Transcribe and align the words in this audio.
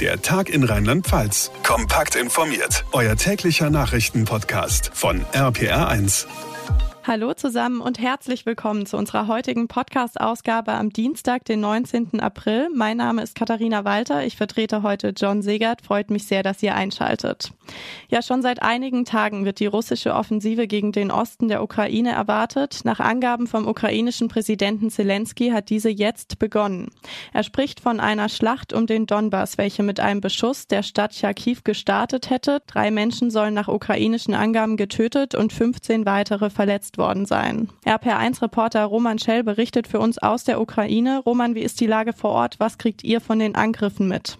Der 0.00 0.20
Tag 0.20 0.48
in 0.48 0.64
Rheinland-Pfalz. 0.64 1.52
Kompakt 1.62 2.16
informiert. 2.16 2.84
Euer 2.90 3.14
täglicher 3.14 3.70
Nachrichtenpodcast 3.70 4.90
von 4.92 5.24
RPR1. 5.32 6.26
Hallo 7.06 7.34
zusammen 7.34 7.82
und 7.82 7.98
herzlich 7.98 8.46
willkommen 8.46 8.86
zu 8.86 8.96
unserer 8.96 9.26
heutigen 9.26 9.68
Podcast-Ausgabe 9.68 10.72
am 10.72 10.88
Dienstag, 10.88 11.44
den 11.44 11.60
19. 11.60 12.18
April. 12.18 12.70
Mein 12.74 12.96
Name 12.96 13.22
ist 13.22 13.34
Katharina 13.34 13.84
Walter. 13.84 14.24
Ich 14.24 14.38
vertrete 14.38 14.82
heute 14.82 15.12
John 15.14 15.42
Segert. 15.42 15.82
Freut 15.82 16.08
mich 16.08 16.26
sehr, 16.26 16.42
dass 16.42 16.62
ihr 16.62 16.74
einschaltet. 16.74 17.52
Ja, 18.08 18.22
schon 18.22 18.40
seit 18.40 18.62
einigen 18.62 19.04
Tagen 19.04 19.44
wird 19.44 19.60
die 19.60 19.66
russische 19.66 20.14
Offensive 20.14 20.66
gegen 20.66 20.92
den 20.92 21.10
Osten 21.10 21.48
der 21.48 21.62
Ukraine 21.62 22.12
erwartet. 22.12 22.80
Nach 22.84 23.00
Angaben 23.00 23.48
vom 23.48 23.68
ukrainischen 23.68 24.28
Präsidenten 24.28 24.88
Zelensky 24.88 25.50
hat 25.50 25.68
diese 25.68 25.90
jetzt 25.90 26.38
begonnen. 26.38 26.88
Er 27.34 27.42
spricht 27.42 27.80
von 27.80 28.00
einer 28.00 28.30
Schlacht 28.30 28.72
um 28.72 28.86
den 28.86 29.04
Donbass, 29.04 29.58
welche 29.58 29.82
mit 29.82 30.00
einem 30.00 30.22
Beschuss 30.22 30.68
der 30.68 30.82
Stadt 30.82 31.14
Charkiw 31.14 31.58
gestartet 31.64 32.30
hätte. 32.30 32.62
Drei 32.66 32.90
Menschen 32.90 33.30
sollen 33.30 33.52
nach 33.52 33.68
ukrainischen 33.68 34.32
Angaben 34.32 34.78
getötet 34.78 35.34
und 35.34 35.52
15 35.52 36.06
weitere 36.06 36.48
verletzt 36.48 36.93
verletzt 36.94 36.98
worden 36.98 37.26
sein. 37.26 37.68
RPR1-Reporter 37.86 38.84
Roman 38.84 39.18
Schell 39.18 39.44
berichtet 39.44 39.86
für 39.86 39.98
uns 39.98 40.18
aus 40.18 40.44
der 40.44 40.60
Ukraine. 40.60 41.22
Roman, 41.24 41.54
wie 41.54 41.62
ist 41.62 41.80
die 41.80 41.86
Lage 41.86 42.12
vor 42.12 42.30
Ort? 42.30 42.56
Was 42.58 42.78
kriegt 42.78 43.04
ihr 43.04 43.20
von 43.20 43.38
den 43.38 43.54
Angriffen 43.54 44.08
mit? 44.08 44.38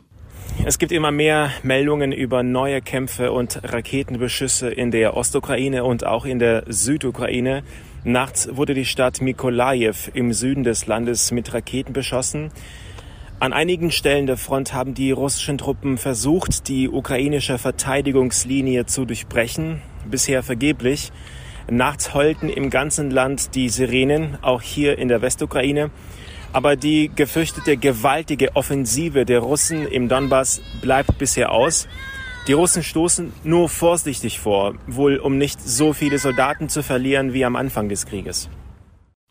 Es 0.65 0.79
gibt 0.79 0.93
immer 0.93 1.11
mehr 1.11 1.51
Meldungen 1.63 2.13
über 2.13 2.43
neue 2.43 2.81
Kämpfe 2.81 3.33
und 3.33 3.61
Raketenbeschüsse 3.65 4.71
in 4.71 4.91
der 4.91 5.17
Ostukraine 5.17 5.85
und 5.85 6.05
auch 6.07 6.27
in 6.27 6.39
der 6.39 6.65
Südukraine. 6.69 7.63
Nachts 8.05 8.49
wurde 8.53 8.75
die 8.75 8.85
Stadt 8.85 9.21
Mikolajew 9.21 10.11
im 10.13 10.33
Süden 10.33 10.63
des 10.63 10.87
Landes 10.87 11.33
mit 11.33 11.53
Raketen 11.53 11.93
beschossen. 11.93 12.51
An 13.41 13.53
einigen 13.53 13.91
Stellen 13.91 14.27
der 14.27 14.37
Front 14.37 14.75
haben 14.75 14.95
die 14.95 15.11
russischen 15.11 15.59
Truppen 15.59 15.99
versucht, 15.99 16.69
die 16.69 16.89
ukrainische 16.89 17.59
Verteidigungslinie 17.59 18.87
zu 18.87 19.07
durchbrechen, 19.07 19.83
bisher 20.09 20.43
vergeblich. 20.43 21.11
Nachts 21.71 22.13
heulten 22.15 22.49
im 22.49 22.71
ganzen 22.71 23.11
Land 23.11 23.55
die 23.55 23.69
Sirenen, 23.69 24.39
auch 24.43 24.61
hier 24.61 24.99
in 24.99 25.09
der 25.09 25.23
Westukraine. 25.23 25.91
Aber 26.53 26.77
die 26.77 27.11
gefürchtete 27.15 27.77
gewaltige 27.77 28.55
Offensive 28.55 29.25
der 29.25 29.41
Russen 29.41 29.87
im 29.89 30.09
Donbass 30.09 30.61
bleibt 30.81 31.19
bisher 31.19 31.53
aus. 31.53 31.89
Die 32.47 32.53
Russen 32.53 32.83
stoßen 32.83 33.33
nur 33.43 33.69
vorsichtig 33.69 34.39
vor, 34.39 34.75
wohl 34.87 35.17
um 35.17 35.39
nicht 35.39 35.61
so 35.61 35.93
viele 35.93 36.19
Soldaten 36.19 36.69
zu 36.69 36.83
verlieren 36.83 37.33
wie 37.33 37.45
am 37.45 37.57
Anfang 37.57 37.89
des 37.89 38.07
Krieges. 38.07 38.51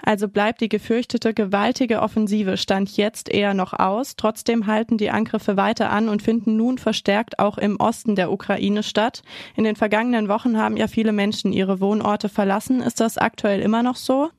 Also 0.05 0.27
bleibt 0.27 0.59
die 0.59 0.67
gefürchtete 0.67 1.33
gewaltige 1.33 2.01
Offensive 2.01 2.57
Stand 2.57 2.97
jetzt 2.97 3.29
eher 3.29 3.53
noch 3.53 3.71
aus. 3.71 4.17
Trotzdem 4.17 4.67
halten 4.67 4.97
die 4.97 5.09
Angriffe 5.09 5.55
weiter 5.55 5.91
an 5.91 6.09
und 6.09 6.21
finden 6.21 6.57
nun 6.57 6.77
verstärkt 6.77 7.39
auch 7.39 7.57
im 7.57 7.77
Osten 7.77 8.15
der 8.15 8.29
Ukraine 8.29 8.83
statt. 8.83 9.23
In 9.55 9.63
den 9.63 9.77
vergangenen 9.77 10.27
Wochen 10.27 10.57
haben 10.57 10.75
ja 10.75 10.87
viele 10.87 11.13
Menschen 11.13 11.53
ihre 11.53 11.79
Wohnorte 11.79 12.27
verlassen. 12.27 12.81
Ist 12.81 12.99
das 12.99 13.17
aktuell 13.17 13.61
immer 13.61 13.81
noch 13.81 13.95
so? 13.95 14.29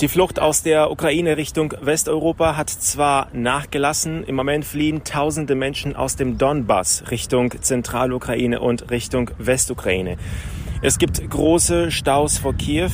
Die 0.00 0.08
Flucht 0.08 0.40
aus 0.40 0.62
der 0.62 0.90
Ukraine 0.90 1.36
Richtung 1.36 1.72
Westeuropa 1.80 2.56
hat 2.56 2.68
zwar 2.68 3.28
nachgelassen, 3.32 4.24
im 4.24 4.34
Moment 4.34 4.64
fliehen 4.64 5.04
tausende 5.04 5.54
Menschen 5.54 5.94
aus 5.94 6.16
dem 6.16 6.36
Donbass 6.36 7.04
Richtung 7.12 7.54
Zentralukraine 7.62 8.60
und 8.60 8.90
Richtung 8.90 9.30
Westukraine. 9.38 10.18
Es 10.86 10.98
gibt 10.98 11.30
große 11.30 11.90
Staus 11.90 12.36
vor 12.36 12.52
Kiew. 12.52 12.90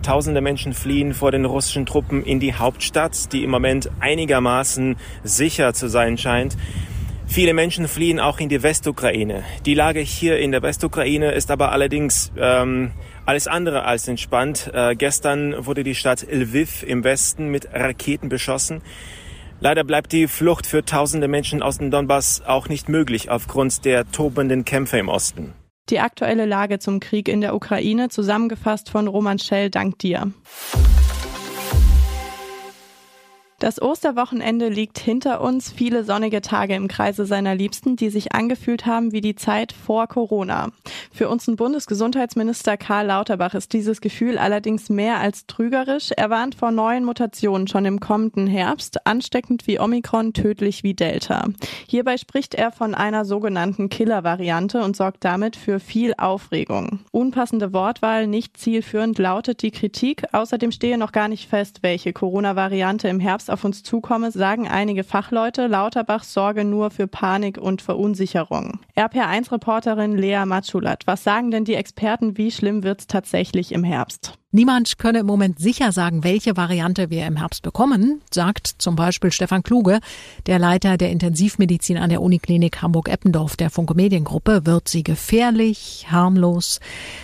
Tausende 0.00 0.40
Menschen 0.40 0.72
fliehen 0.72 1.12
vor 1.12 1.30
den 1.30 1.44
russischen 1.44 1.84
Truppen 1.84 2.24
in 2.24 2.40
die 2.40 2.54
Hauptstadt, 2.54 3.34
die 3.34 3.44
im 3.44 3.50
Moment 3.50 3.90
einigermaßen 4.00 4.96
sicher 5.24 5.74
zu 5.74 5.90
sein 5.90 6.16
scheint. 6.16 6.56
Viele 7.26 7.52
Menschen 7.52 7.86
fliehen 7.86 8.18
auch 8.18 8.40
in 8.40 8.48
die 8.48 8.62
Westukraine. 8.62 9.44
Die 9.66 9.74
Lage 9.74 10.00
hier 10.00 10.38
in 10.38 10.52
der 10.52 10.62
Westukraine 10.62 11.32
ist 11.32 11.50
aber 11.50 11.70
allerdings 11.70 12.32
ähm, 12.38 12.92
alles 13.26 13.46
andere 13.46 13.84
als 13.84 14.08
entspannt. 14.08 14.70
Äh, 14.72 14.96
gestern 14.96 15.66
wurde 15.66 15.84
die 15.84 15.94
Stadt 15.94 16.22
Lviv 16.22 16.82
im 16.82 17.04
Westen 17.04 17.48
mit 17.48 17.68
Raketen 17.74 18.30
beschossen. 18.30 18.80
Leider 19.60 19.84
bleibt 19.84 20.12
die 20.12 20.28
Flucht 20.28 20.66
für 20.66 20.82
tausende 20.82 21.28
Menschen 21.28 21.62
aus 21.62 21.76
dem 21.76 21.90
Donbass 21.90 22.40
auch 22.46 22.70
nicht 22.70 22.88
möglich 22.88 23.28
aufgrund 23.28 23.84
der 23.84 24.10
tobenden 24.10 24.64
Kämpfe 24.64 24.96
im 24.96 25.10
Osten. 25.10 25.52
Die 25.90 26.00
aktuelle 26.00 26.46
Lage 26.46 26.78
zum 26.78 27.00
Krieg 27.00 27.28
in 27.28 27.40
der 27.40 27.54
Ukraine 27.54 28.08
zusammengefasst 28.08 28.90
von 28.90 29.06
Roman 29.06 29.38
Schell. 29.38 29.70
Dank 29.70 29.98
dir. 29.98 30.32
Das 33.64 33.80
Osterwochenende 33.80 34.68
liegt 34.68 34.98
hinter 34.98 35.40
uns, 35.40 35.72
viele 35.72 36.04
sonnige 36.04 36.42
Tage 36.42 36.74
im 36.74 36.86
Kreise 36.86 37.24
seiner 37.24 37.54
Liebsten, 37.54 37.96
die 37.96 38.10
sich 38.10 38.34
angefühlt 38.34 38.84
haben 38.84 39.12
wie 39.12 39.22
die 39.22 39.36
Zeit 39.36 39.72
vor 39.72 40.06
Corona. 40.06 40.68
Für 41.10 41.30
unseren 41.30 41.56
Bundesgesundheitsminister 41.56 42.76
Karl 42.76 43.06
Lauterbach 43.06 43.54
ist 43.54 43.72
dieses 43.72 44.02
Gefühl 44.02 44.36
allerdings 44.36 44.90
mehr 44.90 45.18
als 45.18 45.46
trügerisch. 45.46 46.10
Er 46.14 46.28
warnt 46.28 46.56
vor 46.56 46.72
neuen 46.72 47.06
Mutationen 47.06 47.66
schon 47.66 47.86
im 47.86 48.00
kommenden 48.00 48.46
Herbst, 48.46 49.06
ansteckend 49.06 49.66
wie 49.66 49.80
Omikron, 49.80 50.34
tödlich 50.34 50.82
wie 50.82 50.92
Delta. 50.92 51.46
Hierbei 51.88 52.18
spricht 52.18 52.54
er 52.54 52.70
von 52.70 52.94
einer 52.94 53.24
sogenannten 53.24 53.88
Killer-Variante 53.88 54.82
und 54.82 54.94
sorgt 54.94 55.24
damit 55.24 55.56
für 55.56 55.80
viel 55.80 56.12
Aufregung. 56.18 56.98
Unpassende 57.12 57.72
Wortwahl, 57.72 58.26
nicht 58.26 58.58
zielführend 58.58 59.18
lautet 59.18 59.62
die 59.62 59.70
Kritik. 59.70 60.24
Außerdem 60.32 60.70
stehe 60.70 60.98
noch 60.98 61.12
gar 61.12 61.28
nicht 61.28 61.48
fest, 61.48 61.78
welche 61.80 62.12
Corona-Variante 62.12 63.08
im 63.08 63.20
Herbst 63.20 63.53
auf 63.54 63.64
uns 63.64 63.82
zukomme, 63.82 64.30
sagen 64.30 64.68
einige 64.68 65.04
Fachleute, 65.04 65.66
Lauterbach 65.66 66.24
sorge 66.24 66.64
nur 66.64 66.90
für 66.90 67.06
Panik 67.06 67.56
und 67.56 67.80
Verunsicherung. 67.80 68.80
RPR1-Reporterin 68.96 70.16
Lea 70.16 70.44
Matschulat, 70.44 71.06
was 71.06 71.24
sagen 71.24 71.50
denn 71.50 71.64
die 71.64 71.74
Experten, 71.74 72.36
wie 72.36 72.50
schlimm 72.50 72.82
wird's 72.82 73.06
tatsächlich 73.06 73.72
im 73.72 73.84
Herbst? 73.84 74.34
Niemand 74.54 74.98
könne 74.98 75.18
im 75.18 75.26
Moment 75.26 75.58
sicher 75.58 75.90
sagen, 75.90 76.22
welche 76.22 76.56
Variante 76.56 77.10
wir 77.10 77.26
im 77.26 77.38
Herbst 77.38 77.64
bekommen, 77.64 78.22
sagt 78.30 78.68
zum 78.78 78.94
Beispiel 78.94 79.32
Stefan 79.32 79.64
Kluge, 79.64 79.98
der 80.46 80.60
Leiter 80.60 80.96
der 80.96 81.10
Intensivmedizin 81.10 81.98
an 81.98 82.08
der 82.08 82.22
Uniklinik 82.22 82.80
Hamburg-Eppendorf 82.80 83.56
der 83.56 83.68
Funke 83.70 83.94
Mediengruppe. 83.94 84.64
Wird 84.64 84.86
sie 84.86 85.02
gefährlich, 85.02 86.06
harmlos? 86.08 86.78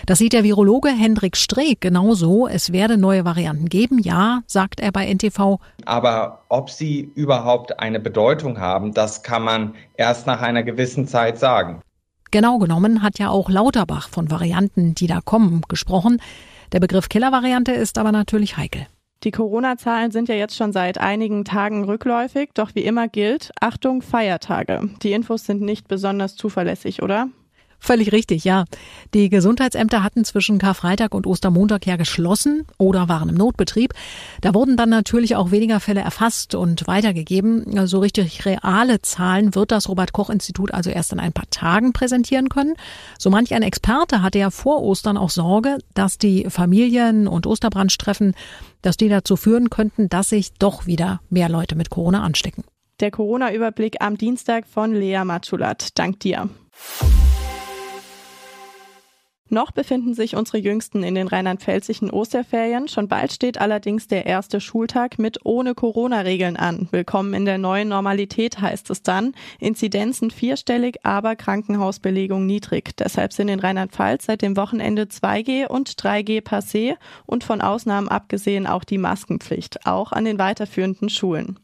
Das 0.07 0.19
sieht 0.19 0.33
der 0.33 0.43
Virologe 0.43 0.89
Hendrik 0.89 1.37
Streeck 1.37 1.81
genauso. 1.81 2.49
Es 2.49 2.73
werde 2.73 2.97
neue 2.97 3.25
Varianten 3.25 3.69
geben, 3.69 4.01
ja, 4.01 4.41
sagt 4.49 4.81
er 4.81 4.91
bei 4.91 5.07
NTV. 5.07 5.61
Aber 5.85 6.43
ob 6.49 6.69
sie 6.69 7.13
überhaupt 7.15 7.79
eine 7.79 8.01
Bedeutung 8.01 8.59
haben, 8.59 8.93
das 8.93 9.23
kann 9.23 9.45
man 9.45 9.75
erst 9.97 10.27
nach 10.27 10.43
einer 10.43 10.65
gewissen 10.65 11.07
Zeit 11.07 11.39
sagen. 11.39 11.81
Genau 12.33 12.59
genommen 12.59 13.03
hat 13.03 13.21
ja 13.21 13.29
auch 13.29 13.49
Lauterbach 13.49 14.09
von 14.09 14.33
Varianten, 14.33 14.97
die 14.97 15.07
da 15.07 15.21
kommen, 15.21 15.63
gesprochen. 15.69 16.21
Der 16.73 16.79
Begriff 16.79 17.09
Killervariante 17.09 17.73
ist 17.73 17.99
aber 17.99 18.13
natürlich 18.13 18.57
heikel. 18.57 18.87
Die 19.25 19.33
Corona-Zahlen 19.33 20.13
sind 20.13 20.29
ja 20.29 20.37
jetzt 20.37 20.57
schon 20.57 20.73
seit 20.73 20.99
einigen 20.99 21.45
Tagen 21.45 21.85
rückläufig, 21.85 22.51
doch 22.55 22.75
wie 22.75 22.85
immer 22.85 23.09
gilt, 23.09 23.51
Achtung, 23.61 24.03
Feiertage. 24.03 24.89
Die 25.03 25.13
Infos 25.13 25.45
sind 25.45 25.61
nicht 25.61 25.89
besonders 25.89 26.37
zuverlässig, 26.37 27.03
oder? 27.03 27.29
Völlig 27.83 28.13
richtig, 28.13 28.45
ja. 28.45 28.67
Die 29.15 29.31
Gesundheitsämter 29.31 30.03
hatten 30.03 30.25
zwischen 30.25 30.59
Karfreitag 30.59 31.15
und 31.15 31.27
Ostermontag 31.27 31.87
ja 31.87 31.97
geschlossen 31.97 32.67
oder 32.77 33.09
waren 33.09 33.31
im 33.31 33.35
Notbetrieb. 33.35 33.95
Da 34.43 34.53
wurden 34.55 34.77
dann 34.77 34.91
natürlich 34.91 35.35
auch 35.35 35.51
weniger 35.51 35.81
Fälle 35.81 36.01
erfasst 36.01 36.55
und 36.55 36.87
weitergegeben. 36.87 37.87
So 37.87 38.01
richtig 38.01 38.45
reale 38.45 39.01
Zahlen 39.01 39.55
wird 39.55 39.73
das 39.73 39.89
Robert 39.89 40.13
Koch 40.13 40.29
Institut 40.29 40.75
also 40.75 40.91
erst 40.91 41.13
in 41.13 41.21
ein 41.21 41.33
paar 41.33 41.49
Tagen 41.49 41.95
präsentieren 41.95 42.51
können. 42.51 42.75
So 43.19 43.31
manch 43.31 43.55
ein 43.55 43.63
Experte 43.63 44.23
hatte 44.23 44.39
ja 44.39 44.51
vor 44.51 44.83
Ostern 44.83 45.17
auch 45.17 45.31
Sorge, 45.31 45.79
dass 45.95 46.19
die 46.19 46.47
Familien 46.51 47.27
und 47.27 47.47
Osterbrandstreffen, 47.47 48.35
dass 48.83 48.99
die 48.99 49.09
dazu 49.09 49.37
führen 49.37 49.71
könnten, 49.71 50.11
dass 50.11 50.29
sich 50.29 50.53
doch 50.59 50.87
wieder 50.87 51.21
mehr 51.31 51.49
Leute 51.49 51.77
mit 51.77 51.89
Corona 51.89 52.23
anstecken. 52.23 52.63
Der 53.01 53.11
Corona-Überblick 53.11 53.97
am 54.01 54.19
Dienstag 54.19 54.67
von 54.67 54.95
Lea 54.95 55.25
Matschulat. 55.25 55.99
Dank 55.99 56.21
dir. 56.21 56.51
Noch 59.53 59.73
befinden 59.73 60.15
sich 60.15 60.37
unsere 60.37 60.59
Jüngsten 60.59 61.03
in 61.03 61.17
den 61.17 61.27
rheinland-pfälzischen 61.27 62.09
Osterferien. 62.09 62.87
Schon 62.87 63.09
bald 63.09 63.33
steht 63.33 63.61
allerdings 63.61 64.07
der 64.07 64.25
erste 64.25 64.61
Schultag 64.61 65.19
mit 65.19 65.45
ohne 65.45 65.75
Corona-Regeln 65.75 66.57
an. 66.57 66.87
Willkommen 66.93 67.35
in 67.35 67.47
der 67.47 67.59
neuen 67.59 67.89
Normalität 67.89 68.61
heißt 68.61 68.91
es 68.91 69.03
dann. 69.03 69.35
Inzidenzen 69.59 70.31
vierstellig, 70.31 71.05
aber 71.05 71.35
Krankenhausbelegung 71.35 72.47
niedrig. 72.47 72.97
Deshalb 72.97 73.33
sind 73.33 73.49
in 73.49 73.59
Rheinland-Pfalz 73.59 74.27
seit 74.27 74.43
dem 74.43 74.57
Wochenende 74.57 75.07
2G 75.07 75.67
und 75.67 75.91
3G 75.91 76.45
passé 76.45 76.95
und 77.27 77.43
von 77.43 77.61
Ausnahmen 77.61 78.07
abgesehen 78.07 78.69
auch 78.69 78.85
die 78.85 78.99
Maskenpflicht, 78.99 79.85
auch 79.85 80.13
an 80.13 80.27
den 80.27 80.39
weiterführenden 80.39 81.09
Schulen. 81.09 81.59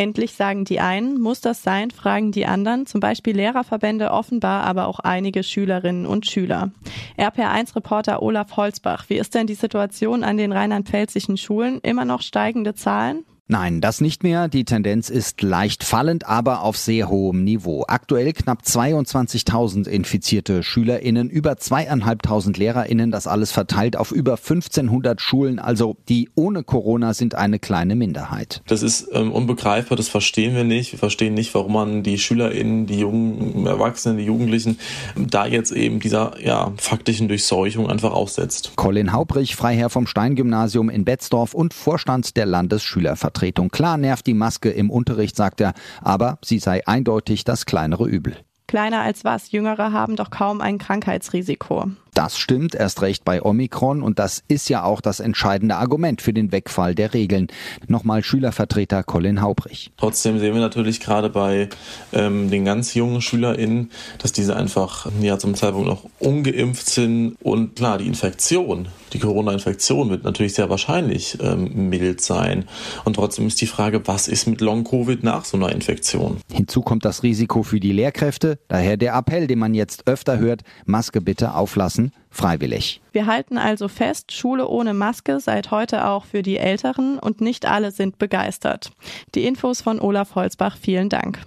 Endlich 0.00 0.32
sagen 0.32 0.64
die 0.64 0.80
einen, 0.80 1.20
muss 1.20 1.42
das 1.42 1.62
sein, 1.62 1.90
fragen 1.90 2.32
die 2.32 2.46
anderen, 2.46 2.86
zum 2.86 3.00
Beispiel 3.00 3.36
Lehrerverbände, 3.36 4.12
offenbar 4.12 4.64
aber 4.64 4.86
auch 4.86 4.98
einige 4.98 5.42
Schülerinnen 5.42 6.06
und 6.06 6.24
Schüler. 6.24 6.70
RPR1-Reporter 7.18 8.22
Olaf 8.22 8.56
Holzbach, 8.56 9.10
wie 9.10 9.18
ist 9.18 9.34
denn 9.34 9.46
die 9.46 9.52
Situation 9.52 10.24
an 10.24 10.38
den 10.38 10.52
rheinland-pfälzischen 10.52 11.36
Schulen? 11.36 11.80
Immer 11.82 12.06
noch 12.06 12.22
steigende 12.22 12.74
Zahlen? 12.74 13.26
Nein, 13.50 13.80
das 13.80 14.00
nicht 14.00 14.22
mehr. 14.22 14.46
Die 14.46 14.64
Tendenz 14.64 15.10
ist 15.10 15.42
leicht 15.42 15.82
fallend, 15.82 16.24
aber 16.24 16.62
auf 16.62 16.76
sehr 16.76 17.08
hohem 17.08 17.42
Niveau. 17.42 17.84
Aktuell 17.88 18.32
knapp 18.32 18.62
22.000 18.62 19.88
infizierte 19.88 20.62
SchülerInnen, 20.62 21.28
über 21.28 21.56
zweieinhalbtausend 21.56 22.58
LehrerInnen, 22.58 23.10
das 23.10 23.26
alles 23.26 23.50
verteilt 23.50 23.96
auf 23.96 24.12
über 24.12 24.36
1500 24.36 25.20
Schulen. 25.20 25.58
Also 25.58 25.96
die 26.08 26.30
ohne 26.36 26.62
Corona 26.62 27.12
sind 27.12 27.34
eine 27.34 27.58
kleine 27.58 27.96
Minderheit. 27.96 28.62
Das 28.68 28.84
ist 28.84 29.08
ähm, 29.12 29.32
unbegreifbar, 29.32 29.96
das 29.96 30.08
verstehen 30.08 30.54
wir 30.54 30.62
nicht. 30.62 30.92
Wir 30.92 31.00
verstehen 31.00 31.34
nicht, 31.34 31.52
warum 31.52 31.72
man 31.72 32.02
die 32.04 32.18
SchülerInnen, 32.18 32.86
die 32.86 33.00
jungen 33.00 33.66
Erwachsenen, 33.66 34.18
die 34.18 34.26
Jugendlichen 34.26 34.78
da 35.16 35.44
jetzt 35.44 35.72
eben 35.72 35.98
dieser 35.98 36.40
ja, 36.40 36.72
faktischen 36.76 37.26
Durchseuchung 37.26 37.90
einfach 37.90 38.12
aussetzt. 38.12 38.74
Colin 38.76 39.12
Haubrich, 39.12 39.56
Freiherr 39.56 39.90
vom 39.90 40.06
Steingymnasium 40.06 40.88
in 40.88 41.04
Betzdorf 41.04 41.52
und 41.52 41.74
Vorstand 41.74 42.36
der 42.36 42.46
Landesschülervertretung. 42.46 43.39
Vertretung. 43.40 43.70
Klar 43.70 43.96
nervt 43.96 44.26
die 44.26 44.34
Maske 44.34 44.70
im 44.70 44.90
Unterricht, 44.90 45.34
sagt 45.34 45.60
er, 45.60 45.72
aber 46.02 46.38
sie 46.44 46.58
sei 46.58 46.86
eindeutig 46.86 47.44
das 47.44 47.64
kleinere 47.64 48.06
Übel. 48.06 48.36
Kleiner 48.66 49.00
als 49.00 49.24
was, 49.24 49.50
Jüngere 49.50 49.92
haben 49.92 50.14
doch 50.14 50.30
kaum 50.30 50.60
ein 50.60 50.78
Krankheitsrisiko. 50.78 51.90
Das 52.14 52.38
stimmt, 52.38 52.74
erst 52.74 53.02
recht 53.02 53.24
bei 53.24 53.42
Omikron 53.42 54.02
und 54.02 54.18
das 54.18 54.42
ist 54.48 54.68
ja 54.68 54.82
auch 54.82 55.00
das 55.00 55.20
entscheidende 55.20 55.76
Argument 55.76 56.20
für 56.20 56.32
den 56.32 56.50
Wegfall 56.50 56.94
der 56.94 57.14
Regeln. 57.14 57.48
Nochmal 57.86 58.24
Schülervertreter 58.24 59.04
Colin 59.04 59.40
Haubrich. 59.42 59.92
Trotzdem 59.96 60.38
sehen 60.38 60.54
wir 60.54 60.60
natürlich 60.60 61.00
gerade 61.00 61.30
bei 61.30 61.68
ähm, 62.12 62.50
den 62.50 62.64
ganz 62.64 62.94
jungen 62.94 63.20
SchülerInnen, 63.20 63.90
dass 64.18 64.32
diese 64.32 64.56
einfach 64.56 65.06
ja 65.20 65.38
zum 65.38 65.54
Zeitpunkt 65.54 65.88
noch 65.88 66.04
ungeimpft 66.18 66.88
sind 66.90 67.36
und 67.42 67.76
klar, 67.76 67.98
die 67.98 68.06
Infektion, 68.06 68.88
die 69.12 69.18
Corona-Infektion 69.18 70.10
wird 70.10 70.24
natürlich 70.24 70.54
sehr 70.54 70.68
wahrscheinlich 70.68 71.38
ähm, 71.40 71.88
mild 71.90 72.20
sein. 72.20 72.64
Und 73.04 73.14
trotzdem 73.14 73.46
ist 73.46 73.60
die 73.60 73.66
Frage, 73.66 74.06
was 74.06 74.28
ist 74.28 74.46
mit 74.46 74.60
Long-Covid 74.60 75.22
nach 75.22 75.44
so 75.44 75.56
einer 75.56 75.72
Infektion? 75.72 76.38
Hinzu 76.52 76.82
kommt 76.82 77.04
das 77.04 77.22
Risiko 77.22 77.62
für 77.62 77.80
die 77.80 77.92
Lehrkräfte, 77.92 78.58
daher 78.68 78.96
der 78.96 79.14
Appell, 79.14 79.46
den 79.46 79.58
man 79.58 79.74
jetzt 79.74 80.06
öfter 80.06 80.38
hört, 80.38 80.62
Maske 80.84 81.20
bitte 81.20 81.54
auflassen 81.54 81.99
lassen, 82.00 82.12
freiwillig. 82.30 83.00
Wir 83.12 83.26
halten 83.26 83.58
also 83.58 83.88
fest, 83.88 84.32
Schule 84.32 84.68
ohne 84.68 84.94
Maske 84.94 85.40
seit 85.40 85.70
heute 85.70 86.06
auch 86.06 86.24
für 86.24 86.42
die 86.42 86.58
Älteren 86.58 87.18
und 87.18 87.40
nicht 87.40 87.66
alle 87.66 87.90
sind 87.90 88.18
begeistert. 88.18 88.92
Die 89.34 89.44
Infos 89.46 89.80
von 89.80 90.00
Olaf 90.00 90.34
Holzbach, 90.34 90.76
vielen 90.76 91.08
Dank. 91.08 91.40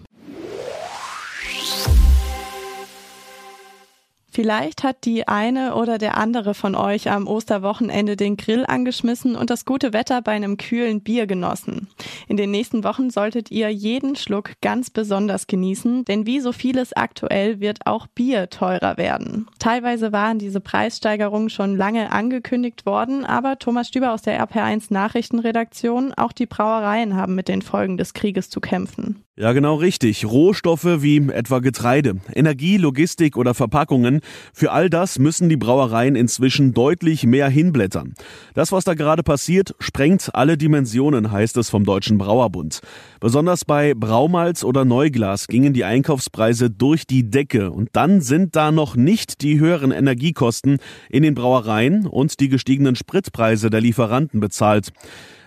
Vielleicht 4.33 4.81
hat 4.81 5.06
die 5.06 5.27
eine 5.27 5.75
oder 5.75 6.00
der 6.00 6.18
andere 6.18 6.56
von 6.56 6.74
euch 6.74 7.12
am 7.12 7.27
Osterwochenende 7.27 8.15
den 8.15 8.35
Grill 8.35 8.65
angeschmissen 8.68 9.35
und 9.35 9.51
das 9.51 9.63
gute 9.63 9.94
Wetter 9.94 10.24
bei 10.24 10.31
einem 10.31 10.57
kühlen 10.57 11.01
Bier 11.01 11.27
genossen. 11.27 11.88
In 12.27 12.35
den 12.35 12.50
nächsten 12.50 12.83
Wochen 12.83 13.12
solltet 13.12 13.51
ihr 13.51 13.69
jeden 13.69 14.15
Schluck 14.15 14.53
ganz 14.63 14.89
besonders 14.89 15.45
genießen, 15.45 16.06
denn 16.06 16.25
wie 16.25 16.39
so 16.39 16.51
vieles 16.51 16.94
aktuell 16.94 17.59
wird 17.59 17.85
auch 17.85 18.07
Bier 18.07 18.50
teurer 18.50 18.97
werden. 18.97 19.47
Teilweise 19.59 20.12
waren 20.12 20.39
diese 20.39 20.62
Preissteigerungen 20.62 21.51
schon 21.51 21.77
lange 21.77 22.12
angekündigt 22.12 22.88
worden, 22.88 23.27
aber 23.27 23.59
Thomas 23.59 23.88
Stüber 23.88 24.13
aus 24.13 24.24
der 24.24 24.44
RP1 24.44 24.91
Nachrichtenredaktion, 24.91 26.12
auch 26.12 26.31
die 26.31 26.47
Brauereien 26.47 27.15
haben 27.15 27.36
mit 27.36 27.47
den 27.47 27.62
Folgen 27.62 27.97
des 27.97 28.15
Krieges 28.15 28.50
zu 28.50 28.62
kämpfen. 28.62 29.24
Ja, 29.35 29.51
genau 29.53 29.74
richtig. 29.74 30.25
Rohstoffe 30.27 31.01
wie 31.01 31.18
etwa 31.30 31.57
Getreide, 31.57 32.18
Energie, 32.35 32.77
Logistik 32.77 33.35
oder 33.35 33.56
Verpackungen, 33.56 34.19
für 34.53 34.71
all 34.71 34.91
das 34.91 35.18
müssen 35.18 35.50
die 35.50 35.57
Brauereien 35.57 36.15
inzwischen 36.15 36.75
deutlich 36.75 37.25
mehr 37.25 37.50
hinblättern. 37.50 38.13
Das, 38.53 38.71
was 38.71 38.83
da 38.83 38.94
gerade 38.94 39.24
passiert, 39.24 39.74
sprengt 39.80 40.30
alle 40.35 40.56
Dimensionen, 40.56 41.31
heißt 41.31 41.57
es 41.57 41.71
vom 41.71 41.83
Deutschen 41.83 42.19
Brauerbund. 42.19 42.81
Besonders 43.19 43.65
bei 43.65 43.95
Braumalz 43.95 44.63
oder 44.63 44.85
Neuglas 44.85 45.47
gingen 45.47 45.74
die 45.74 45.83
Einkaufspreise 45.83 46.69
durch 46.69 47.07
die 47.07 47.31
Decke 47.31 47.71
und 47.71 47.89
dann 47.94 48.21
sind 48.21 48.56
da 48.56 48.71
noch 48.71 48.95
nicht 48.95 49.41
die 49.41 49.59
höheren 49.59 49.89
Energiekosten 49.89 50.77
in 51.09 51.24
den 51.24 51.33
Brauereien 51.33 52.06
und 52.06 52.39
die 52.39 52.50
gestiegenen 52.50 52.95
Spritpreise 52.95 53.71
der 53.71 53.81
Lieferanten 53.81 54.39
bezahlt. 54.39 54.94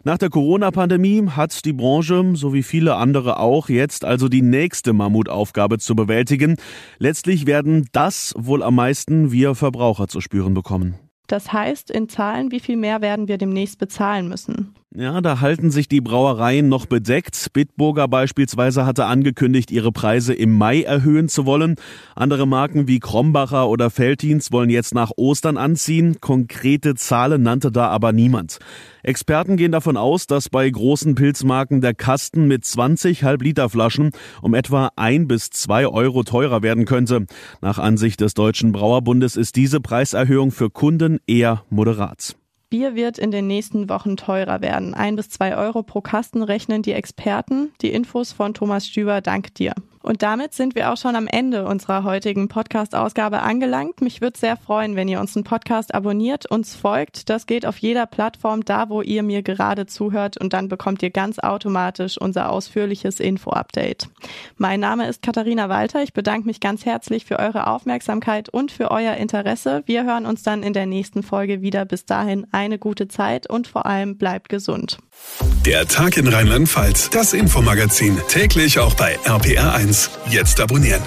Nach 0.07 0.19
der 0.19 0.31
Corona-Pandemie 0.31 1.31
hat 1.31 1.65
die 1.65 1.73
Branche, 1.73 2.31
so 2.35 2.55
wie 2.55 2.63
viele 2.63 2.95
andere 2.95 3.41
auch, 3.41 3.69
jetzt 3.69 4.05
also 4.05 4.29
die 4.29 4.41
nächste 4.41 4.93
Mammutaufgabe 4.93 5.79
zu 5.79 5.97
bewältigen. 5.97 6.59
Letztlich 7.01 7.45
werden 7.45 7.89
das 7.91 8.33
wohl 8.39 8.63
am 8.63 8.77
meisten 8.77 9.33
wir 9.33 9.57
Verbraucher 9.57 10.07
zu 10.07 10.21
spüren 10.21 10.55
bekommen. 10.55 10.95
Das 11.27 11.53
heißt 11.53 11.91
in 11.91 12.09
Zahlen, 12.09 12.51
wie 12.53 12.61
viel 12.61 12.77
mehr 12.77 13.01
werden 13.01 13.29
wir 13.29 13.39
demnächst 13.39 13.79
bezahlen 13.79 14.29
müssen? 14.29 14.75
Ja, 14.99 15.21
da 15.21 15.43
halten 15.43 15.71
sich 15.71 15.89
die 15.89 16.01
Brauereien 16.01 16.71
noch 16.71 16.87
bedeckt. 16.87 17.49
Bitburger 17.53 18.09
beispielsweise 18.09 18.87
hatte 18.87 19.05
angekündigt, 19.05 19.71
ihre 19.71 19.93
Preise 19.93 20.33
im 20.33 20.57
Mai 20.57 20.85
erhöhen 20.85 21.29
zu 21.29 21.45
wollen. 21.45 21.77
Andere 22.15 22.47
Marken 22.47 22.89
wie 22.89 22.99
Krombacher 22.99 23.69
oder 23.69 23.91
Feltins 23.91 24.53
wollen 24.53 24.71
jetzt 24.71 24.95
nach 24.95 25.11
Ostern 25.17 25.59
anziehen. 25.59 26.17
Konkrete 26.23 26.95
Zahlen 26.95 27.43
nannte 27.43 27.71
da 27.71 27.89
aber 27.89 28.13
niemand. 28.13 28.59
Experten 29.03 29.57
gehen 29.57 29.71
davon 29.71 29.97
aus, 29.97 30.27
dass 30.27 30.49
bei 30.49 30.69
großen 30.69 31.15
Pilzmarken 31.15 31.81
der 31.81 31.95
Kasten 31.95 32.49
mit 32.49 32.65
20 32.65 33.23
Halbliterflaschen 33.23 34.11
um 34.43 34.55
etwa 34.55 34.91
ein 34.97 35.29
bis 35.29 35.51
zwei 35.51 35.87
Euro 35.87 36.25
teurer 36.25 36.63
werden 36.63 36.87
könnte. 36.87 37.27
Nach 37.61 37.79
Ansicht 37.79 38.21
des 38.21 38.35
Deutschen 38.35 38.73
Brauerbundes 38.73 39.37
ist 39.37 39.55
diese 39.55 39.81
Preiserhöhung 39.81 40.51
für 40.51 40.71
Kunden 40.71 41.16
eher 41.27 41.63
moderat. 41.69 42.37
Bier 42.69 42.95
wird 42.95 43.19
in 43.19 43.31
den 43.31 43.47
nächsten 43.47 43.89
Wochen 43.89 44.17
teurer 44.17 44.61
werden. 44.61 44.95
Ein 44.95 45.17
bis 45.17 45.29
zwei 45.29 45.57
Euro 45.57 45.83
pro 45.83 46.01
Kasten 46.01 46.43
rechnen 46.43 46.83
die 46.83 46.93
Experten. 46.93 47.73
Die 47.81 47.93
Infos 47.93 48.33
von 48.33 48.55
Thomas 48.55 48.87
Stüber, 48.87 49.21
dank 49.21 49.55
dir. 49.55 49.75
Und 50.07 50.23
damit 50.23 50.55
sind 50.55 50.77
wir 50.77 50.93
auch 50.93 50.97
schon 50.97 51.17
am 51.17 51.27
Ende 51.27 51.67
unserer 51.67 52.05
heutigen 52.05 52.47
Podcast-Ausgabe 52.47 53.43
angelangt. 53.43 54.03
Mich 54.03 54.21
würde 54.21 54.39
sehr 54.39 54.57
freuen, 54.57 54.95
wenn 54.95 55.09
ihr 55.09 55.19
uns 55.19 55.35
einen 55.35 55.43
Podcast 55.43 55.93
abonniert, 55.97 56.49
uns 56.49 56.77
folgt. 56.77 57.29
Das 57.29 57.47
geht 57.47 57.67
auf 57.67 57.79
jeder 57.79 58.07
Plattform, 58.07 58.65
da 58.65 58.89
wo 58.89 59.03
ihr 59.03 59.25
mir 59.25 59.43
gerade 59.43 59.87
zuhört 59.87 60.41
und 60.41 60.53
dann 60.53 60.69
bekommt 60.69 61.03
ihr 61.03 61.11
ganz 61.11 61.41
automatisch 61.41 62.21
unser 62.21 62.53
ausführliches 62.53 63.19
Info-Update. 63.19 64.09
Mein 64.59 64.79
Name 64.79 65.09
ist 65.09 65.23
Katharina 65.23 65.69
Walter. 65.69 66.05
Ich 66.05 66.13
bedanke 66.13 66.47
mich 66.47 66.61
ganz 66.61 66.87
herzlich 66.87 67.25
für 67.25 67.41
eure 67.41 67.67
Aufmerksamkeit 67.67 68.49
und 68.49 68.71
für 68.71 68.93
euer 68.93 69.15
Interesse. 69.15 69.83
Wir 69.87 70.05
hören 70.05 70.25
uns 70.25 70.45
dann 70.45 70.63
in 70.63 70.73
der 70.73 70.87
nächsten 70.87 71.25
Folge 71.25 71.63
wieder. 71.63 71.85
Bis 71.85 72.07
dahin 72.07 72.47
eine 72.67 72.79
gute 72.79 73.09
Zeit 73.09 73.49
und 73.49 73.67
vor 73.67 73.87
allem 73.87 74.19
bleibt 74.19 74.49
gesund. 74.49 74.99
Der 75.65 75.89
Tag 75.89 76.17
in 76.17 76.29
Rheinland-Pfalz, 76.29 77.11
das 77.11 77.33
Infomagazin, 77.33 78.19
täglich 78.29 78.79
auch 78.79 78.95
bei 78.95 79.19
RPR1. 79.25 80.11
Jetzt 80.31 80.61
abonnieren. 80.61 81.03